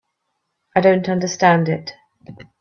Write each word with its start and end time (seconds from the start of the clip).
I 0.75 0.81
don't 0.81 1.07
understand 1.09 1.69
it. 1.69 1.93